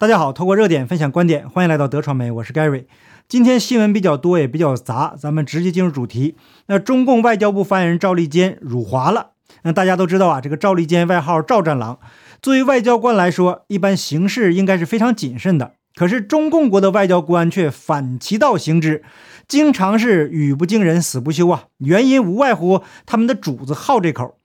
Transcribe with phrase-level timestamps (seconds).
[0.00, 2.86] 大家好，透过热点分享观点，欢迎来到德传媒，我是 Gary。
[3.28, 6.36] 今天新闻比较多，也比较杂，咱们直接进入主题。
[6.68, 9.32] 那中共外交部发言人赵立坚辱华了。
[9.62, 11.98] 那大家都知道啊，这个赵立坚外号赵战狼，
[12.40, 15.72] 作为外交官来说，一般行事应该是非常谨慎的。
[15.94, 19.02] 可是中共国的外交官却反其道行之，
[19.46, 21.64] 经常是语不惊人死不休啊。
[21.76, 24.38] 原因无外乎他们的主子好这口。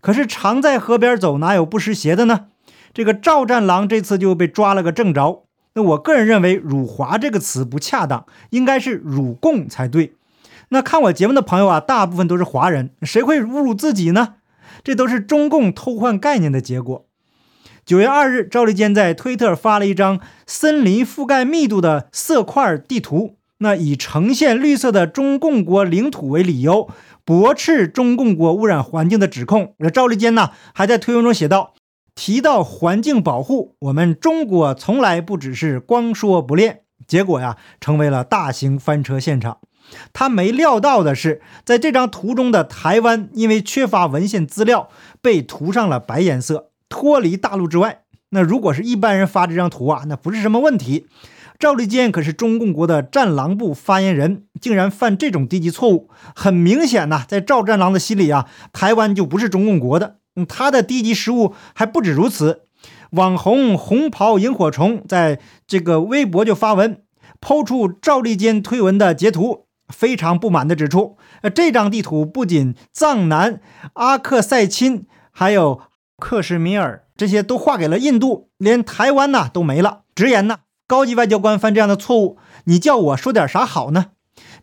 [0.00, 2.46] 可是常在河边走，哪有不湿鞋的呢？
[2.92, 5.44] 这个赵战狼这次就被抓了个正着。
[5.74, 10.14] 那我个人认为“辱华”这个词不恰当，应该是“辱共”才对。
[10.70, 14.34] 那看我节目的朋友啊，大部分都是华人，谁会侮辱自己呢？
[14.82, 17.06] 这都是中共偷换概念的结果。
[17.84, 26.88] 九月二日，赵立坚在推特发了一张森林覆盖密度的色块地图，那以呈现绿色的中共国领土为理由，
[27.24, 29.74] 驳斥中共国污染环境的指控。
[29.78, 31.74] 那赵立坚呢，还在推文中写道。
[32.20, 39.56] 提到环境保护，我们中国从来不只是光说不练，结果呀，成为了大型翻车现场。
[40.12, 44.90] 他没料到的是，在这张图中的台湾，因为缺乏文献资料，
[45.22, 48.02] 被涂上了白颜色，脱离大陆之外。
[48.28, 51.06] 那如果是一般人发这张图啊，那不是什么问题。
[51.58, 60.18] 赵立坚可是中共国的战狼部发言人，竟然犯这种低级错误，很明显呐，在赵战狼的心里啊，台湾就不是中共国的。
[60.48, 62.62] 他的低级失误还不止如此，
[63.12, 67.02] 网红红袍萤火虫在这个微博就发文，
[67.40, 73.60] 抛出赵立坚推文的截图，非常不满的指出，呃，这张地图不仅藏南、
[73.94, 75.80] 阿克塞钦，还有
[76.18, 80.02] 克什米尔这些都划给了印度，连台湾呐都没了。
[80.14, 84.12] 直言呐，高级外交官犯这样的错误，你叫我说点啥好呢？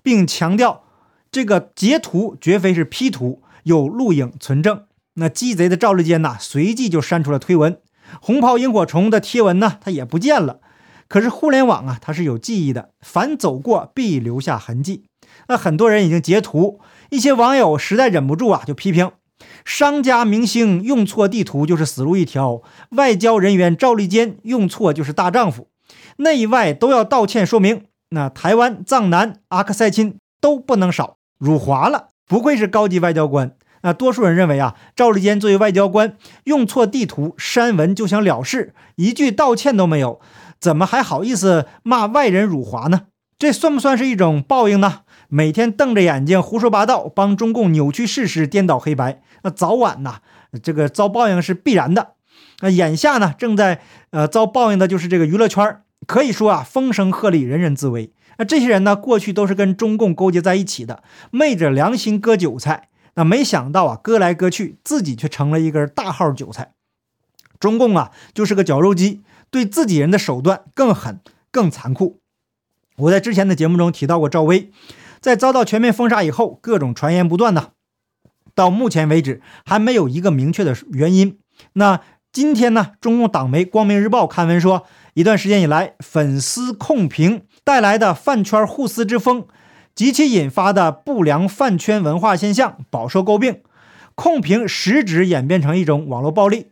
[0.01, 0.83] 并强调，
[1.29, 4.86] 这个截图绝非是 P 图，有录影存证。
[5.19, 7.79] 那鸡贼的赵立坚呐，随即就删除了推文。
[8.21, 10.59] 红袍萤火虫的贴文呢，他也不见了。
[11.07, 15.05] 可是互联网啊，它是有记忆的，凡走过必留下痕迹。
[15.47, 19.11] 那很多人已经截图，一些网友实在忍不住啊，就批评：
[19.63, 22.61] 商家明星用错地图就是死路一条，
[22.91, 25.69] 外交人员赵立坚用错就是大丈夫，
[26.17, 27.83] 内外都要道歉说明。
[28.09, 32.09] 那台湾、藏南、阿克塞钦都不能少，辱华了。
[32.27, 33.55] 不愧是高级外交官。
[33.87, 40.19] 那多数人认为啊，赵立坚作为外交官，用错地图删文就想了事，一句道歉都没有，
[40.59, 43.03] 怎么还好意思骂外人辱华呢？
[43.39, 45.03] 这算不算是一种报应呢？
[45.29, 50.15] 每天瞪着眼睛胡说八道，帮中共扭曲事实、颠倒黑白，那早晚呐，
[50.61, 52.15] 这个遭报应是必然的。
[52.59, 53.79] 那眼下呢，正在
[54.11, 58.11] 呃遭报应的就是这个娱乐圈，可以说啊，风声鹤唳，人人自危。
[58.37, 62.89] 那这些人呢，过去都是跟中共勾结在一起的，昧着良心割韭菜。
[63.17, 66.73] 那没想到啊，割来割去，自己却成了一根大号韭菜。
[67.59, 71.19] 中共啊，就是个绞肉机，对自己人的手段更狠、
[71.51, 72.21] 更残酷。
[72.97, 74.71] 我在之前的节目中提到过，赵薇
[75.19, 77.71] 在遭到全面封杀以后，各种传言不断的，
[78.53, 81.39] 到目前为止还没有一个明确的原因。
[81.73, 82.01] 那
[82.31, 84.85] 今天呢，中共党媒《光明日报》刊文说，
[85.15, 89.47] 一段时间以来，粉丝控评带来的饭圈互撕之风。
[89.97, 93.61] 及其引发的不良饭圈文化现象饱受诟病，
[94.13, 96.67] 控评实质演变成一种网络暴力。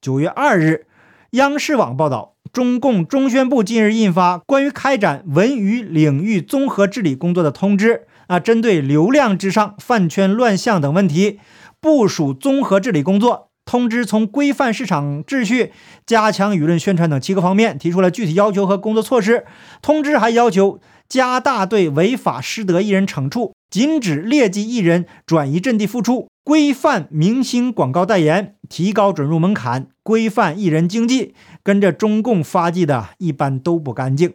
[0.00, 0.86] 九月二日，
[1.32, 11.38] 央视网报道，中共中宣部近日印发关于开展文娱领域综合治理工作的通知，啊，针对流量至上、饭圈乱象等问题，
[11.82, 13.50] 部署综合治理工作。
[13.66, 15.72] 通知从规范市场秩序、
[16.06, 19.44] 加强舆论宣传等七个方面提出了具体要求和工作措施。
[19.82, 20.80] 通知还要求。
[21.10, 31.34] 加大对违法失德艺人惩处，禁止劣迹艺人转移阵地复出，规范明星广告代言，提高准入门槛，规范艺人经济。
[31.64, 34.34] 跟着中共发迹的，一般都不干净。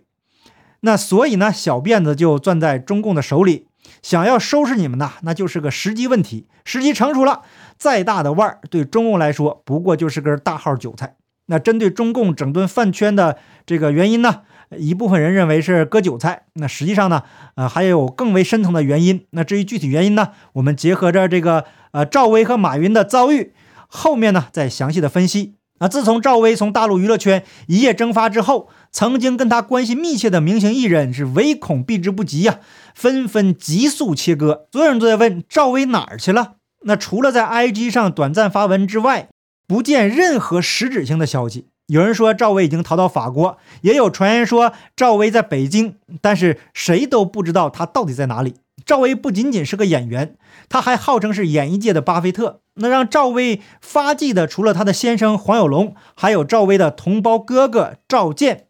[0.81, 3.67] 那所以呢，小辫子就攥在中共的手里，
[4.01, 6.45] 想要收拾你们呢，那就是个时机问题。
[6.65, 7.43] 时机成熟了，
[7.77, 11.15] 再大的腕儿，对中共来说，不过就是根大号韭菜。
[11.45, 14.41] 那针对中共整顿饭圈的这个原因呢？
[14.77, 17.23] 一部分人认为是割韭菜，那实际上呢，
[17.55, 19.25] 呃，还有更为深层的原因。
[19.31, 23.53] 那至于具体原因呢，我们结合着这个呃赵薇和马云的遭遇，
[23.87, 25.55] 后面呢再详细的分析。
[25.77, 32.59] 啊，自从赵薇从大陆娱乐圈一夜蒸发之后，曾经跟他关系密切的明星艺人是唯恐避之不及呀，
[32.93, 34.67] 纷纷急速切割。
[34.71, 36.53] 所有人都在问赵薇哪儿去了？
[36.83, 39.27] 那除了在 IG 上短暂发文之外，
[39.67, 41.65] 不见任何实质性的消息。
[41.87, 48.55] 有人说赵薇已经逃到法国，也有传言说赵薇在北京，但是谁都不知道她到底在哪里。
[48.85, 50.35] 赵薇不仅仅是个演员，
[50.67, 52.61] 她还号称是演艺界的巴菲特。
[52.75, 58.65] 那让赵薇发迹的，除了她的先生黄有龙，还有赵薇的同胞哥哥赵健。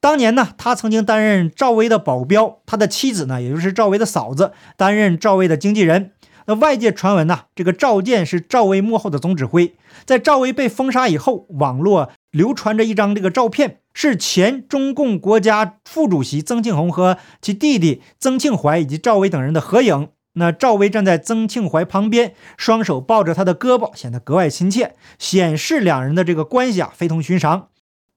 [0.00, 6.12] 当年呢，他曾经担任赵薇的保镖，他的妻子呢，也就是赵薇的嫂子，担任赵薇的经纪人。
[6.46, 9.74] 那外界传闻呢，这个赵健是赵薇幕后的总指挥。
[10.04, 20.08] 在赵薇被封杀以后，网络流传着一张这个照片，是前中共国家副主席曾庆红和其弟弟曾庆怀以及赵薇等人的合影。
[20.34, 27.68] 那赵薇站在曾庆怀旁边，双手抱着他的胳膊，显得格外亲切，显示两人的这个关系啊非同寻常。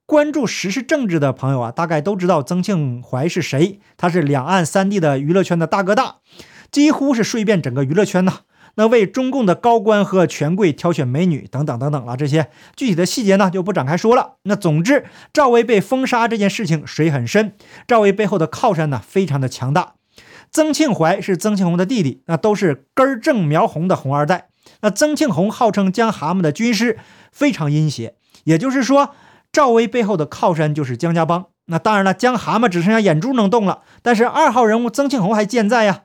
[0.05, 6.17] 关注时事政治的朋友啊，大概都知道曾庆怀是谁，他是两岸三地的娱乐圈的大哥大，
[6.69, 8.41] 几乎是睡遍整个娱乐圈呐。
[8.75, 14.35] 那为中共的高官和权贵挑选美女等等等等了，这些具体的细节呢就不展开说了。
[14.44, 17.53] 那总之，赵薇被封杀这件事情水很深，
[17.88, 19.94] 赵薇背后的靠山呢非常的强大。
[20.51, 24.47] 曾庆怀是曾庆红的弟弟，那都是根正苗红的红二代。
[24.81, 26.97] 那曾庆红号称江蛤蟆的军师，
[27.31, 28.15] 非常阴邪。
[28.44, 29.15] 也就是说，
[29.51, 31.45] 赵薇背后的靠山就是江家帮。
[31.67, 36.01] 那当然了，江蛤蟆只剩下眼珠能动了，但是二号人物曾庆红还健在呀。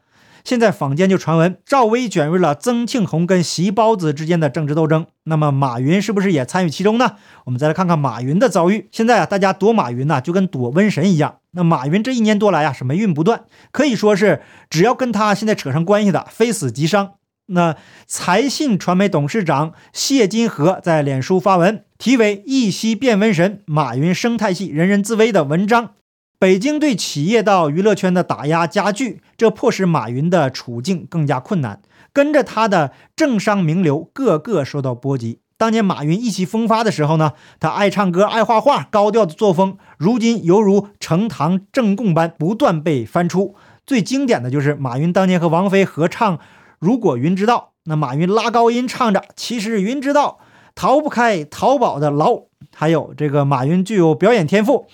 [0.47, 7.17] 现在坊间就传闻赵薇卷入了曾庆红跟席包子之间的政治斗争，那么马云是不是也参与其中呢？
[7.47, 8.89] 我们再来看看马云的遭遇。
[8.93, 11.39] 现在啊，大家躲马云呢，就跟躲瘟神一样。
[11.51, 14.41] 那马云这一年多来啊，是霉运不断，可以说是
[14.71, 17.15] 只要跟他现在扯上关系的，非死即伤。
[17.47, 17.75] 那
[18.07, 25.95] 财信传媒董事长谢金河在脸书发文，题为“一夕变瘟神，马云生态系人人自危”的文章。
[26.39, 31.81] 北京对企业到娱乐圈的打压加剧，这迫使马云的处境更加困难。
[32.13, 35.41] 跟着他的政商名流个个受到波及。
[35.57, 43.55] 当年马云意气风发的时候呢，他爱唱歌、爱画画，高调的作风，如今犹如呈堂证供般不断被翻出。
[43.87, 46.37] 最经典的就是马云当年和王菲合唱
[46.79, 50.39] 《如果云知道》，那马云拉高音唱着“其实云知道，
[50.75, 52.43] 逃不开淘宝的牢”。
[52.75, 54.87] 还有这个马云具有表演天赋。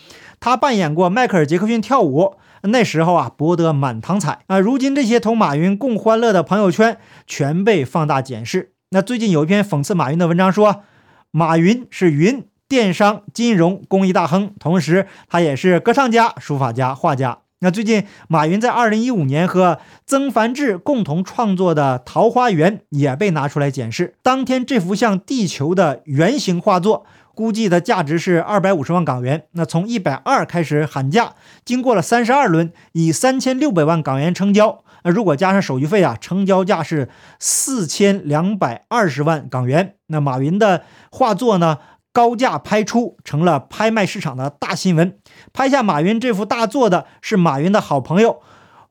[0.42, 4.58] 他扮演过迈克尔·杰克逊跳舞，那时候啊博得满堂彩啊。
[4.58, 6.98] 如今这些同马云共欢乐的朋友圈
[7.28, 8.72] 全被放大检视。
[8.90, 10.82] 那最近有一篇讽刺马云的文章说，
[11.30, 17.38] 马云是云电商、金融、公益大亨，同时他也是歌唱家、书法家、画家。
[17.62, 24.16] 那最近马云在二零一五年和曾梵志共同创作的《桃花源》也被拿出来检视。
[24.20, 27.06] 当天这幅像地球的圆形画作。
[27.34, 29.44] 估计的价值是二百五十万港元。
[29.52, 31.32] 那从一百二开始喊价，
[31.64, 34.84] 经过了三十二轮，以三千六百万港元成交。
[35.02, 37.08] 那如果加上手续费啊，成交价是
[37.38, 39.94] 四千两百二十万港元。
[40.08, 41.78] 那马云的画作呢，
[42.12, 45.18] 高价拍出，成了拍卖市场的大新闻。
[45.52, 48.40] 拍下马云这幅大作的是马云的好朋友。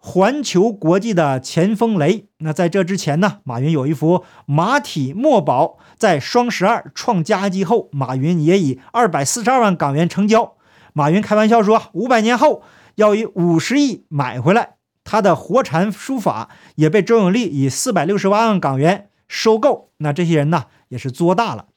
[0.03, 10.53] 环球国际的钱风雷，那在这之前呢，马云有一幅马体墨宝，在双十二创佳绩后，马云也以二百四十二万港元成交。
[10.93, 12.63] 马云开玩笑说，五百年后
[12.95, 14.77] 要以五十亿买回来。
[15.03, 19.91] 他的活禅书法也被周永利以四百六十八万港元收购。
[19.97, 21.67] 那这些人呢，也是作大了，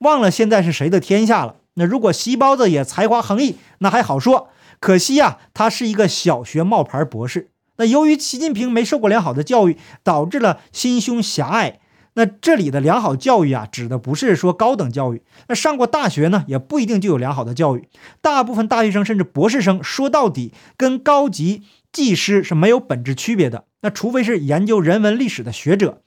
[0.00, 1.56] 忘了现在是谁的天下了。
[1.74, 4.48] 那如果西包子也才华横溢，那还好说。
[4.80, 7.50] 可惜呀，他是一个小学冒牌博士。
[7.76, 11.80] 那由于习近平没受过良好的教育，导致了心胸狭隘。
[12.14, 15.22] 那这里的良好教育啊，指的不是说高等教育。
[15.48, 17.88] 那上过大学呢，也不一定就有良好的教育。
[18.20, 23.64] 大部分大学生甚至博士生，说到底跟高级技师是没有本质区别的。
[23.82, 26.02] 那除非是研究人文历史的学者。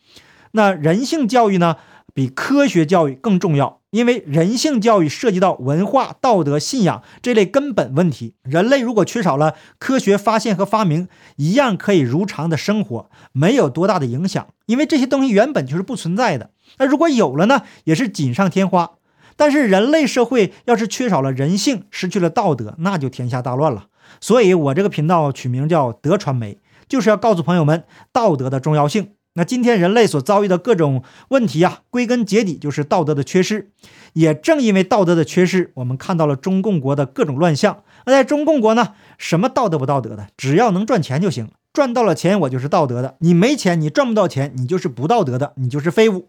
[0.51, 1.77] 那人性教育呢，
[2.13, 3.81] 比科学教育更重要。
[3.91, 14.47] 因为人性教育涉及到文化、道德、信仰这类根本问题，人类如果缺少了科学发现和发明，一样可以如常的生活，没有多大的影响。
[14.65, 16.49] 因为这些东西原本就是不存在的。
[16.79, 18.93] 那如果有了呢，也是锦上添花。
[19.35, 23.85] 但是人类社会要是缺少了人性，失去了道德，那就天下大乱了。
[24.19, 29.11] 所以我这个频道取名叫德传媒，就是要告诉朋友们道德的重要性。
[29.35, 33.71] 那今天人类所遭遇的各种问题啊，归根结底就是道德的缺失。
[34.13, 37.81] 也正因为道德的缺失，我们看到了中共国的各种乱象。
[38.05, 41.49] 那在中共国呢，什么道德不道德的，只要能赚钱就行。
[41.73, 46.27] 赚到了钱，我就是道德的；你没钱，你赚不到钱，你就是不道德的，你就是废物。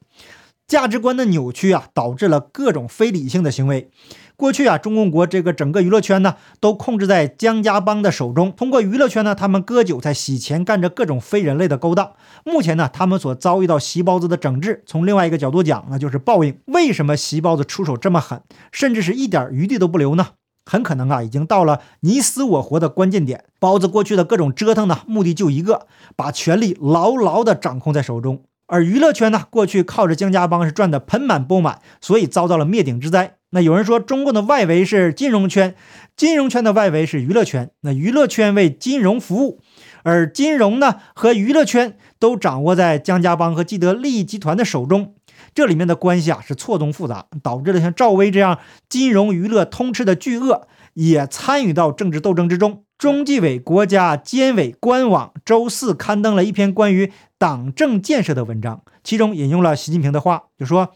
[0.67, 3.91] 价值观的扭曲啊，导致了各种非理性的行为。
[4.37, 8.51] 过去啊，中共国这个整个娱乐圈呢，都控制在江家帮的手中。
[8.51, 12.15] 通过娱乐圈呢，他们割韭菜、洗钱，干着各种非人类的勾当。
[12.45, 16.59] 目前呢，他们所遭遇到席包子的整治，从另外一个角度讲，那就是报应。
[16.67, 18.43] 为什么席包子出手这么狠，
[18.73, 20.31] 甚至是一点余地都不留呢？
[20.65, 23.45] 很可能啊，已经到了你死我活的关键点。
[23.61, 28.43] 包子过去的各种折腾呢，目的就一个，把权力牢牢地掌控在手中。
[28.67, 33.37] 而娱乐圈呢，过去靠着江家帮是赚得盆满钵满，所以遭到了灭顶之灾。
[33.51, 35.75] 那有人说，中共的外围是金融圈，
[36.17, 37.71] 金融圈的外围是娱乐圈。
[37.83, 39.61] 那娱乐圈为金融服务，
[40.03, 45.15] 而金融呢和娱乐圈都掌握在江家帮和既得利益集团的手中。
[45.55, 52.84] 这里面的关系啊是错综复杂，导致了像赵薇这样金融娱乐通吃的巨鳄也参与到政治斗争之中。
[52.99, 60.95] 中纪委国家监委官网周四刊登了一篇关于党政建设的文章，其中引用了习近平的话，就说。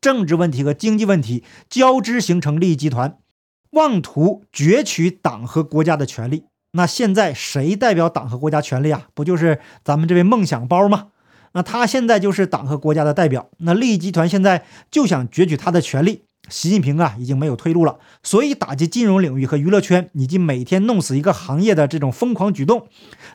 [0.00, 3.18] 政治问题和经济问题交织形成利益集团，
[3.70, 6.46] 妄图攫取党和国家的权利。
[6.72, 9.06] 那现在谁代表党和国家权利啊？
[9.14, 11.10] 不就是咱们这位梦想包吗？
[11.52, 13.48] 那他现在就是党和国家的代表。
[13.58, 16.24] 那利益集团现在就想攫取他的权利。
[16.52, 17.98] 习近平啊，已经没有退路了。
[18.22, 22.86] 所以打击金融领域和娱乐圈，以及每天弄死一个行业的这种疯狂举动，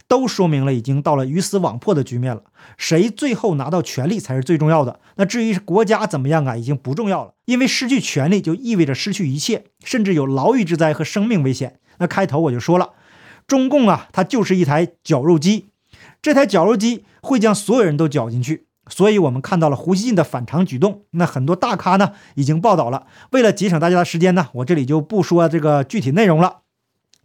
[0.07, 2.43] 都说明了已经到了鱼死网破的局面了。
[2.77, 4.99] 谁最后拿到权力才是最重要的。
[5.15, 7.33] 那至于国家怎么样啊，已经不重要了。
[7.45, 11.79] 因为失去权力就意味着失去一切，甚至有牢狱之灾和生命危险。
[11.97, 12.91] 那开头我就说了，
[13.47, 15.69] 中共啊，它就是一台绞肉机，
[16.21, 18.66] 这台绞肉机会将所有人都绞进去。
[18.89, 21.03] 所以，我们看到了胡锡进的反常举动。
[21.11, 23.07] 那很多大咖呢已经报道了。
[23.31, 26.59] 为了节省大家的时间呢，我这里就不说这个具体内容了。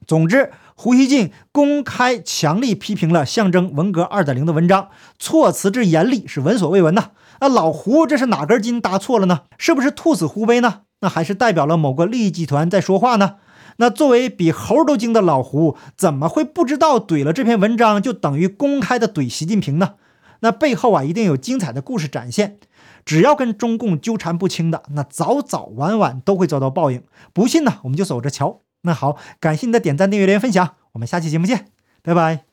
[0.07, 4.89] 总之，胡锡进公开强力批评了象征文革二点零的文章，
[5.19, 7.11] 措辞之严厉是闻所未闻呐。
[7.41, 9.43] 那老胡这是哪根筋搭错了呢？
[9.59, 10.83] 是不是兔死狐悲呢？
[11.01, 13.37] 那还是代表了某个利益集团在说话呢？
[13.79, 19.95] 那作为比猴都精的老胡，怎么会不知道怼了这篇文章就等于公开的怼习近平呢？
[20.43, 22.59] 那背后啊，一定有精彩的故事展现。
[23.05, 27.03] 只要跟中共纠缠不清的，那早早晚晚都会遭到报应。
[27.33, 28.61] 不信呢，我们就走着瞧。
[28.83, 30.75] 那好，感谢你的点赞、订阅、留言、分享。
[30.93, 31.67] 我们下期节目见，
[32.03, 32.52] 拜拜。